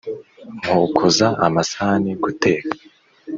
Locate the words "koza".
0.95-1.27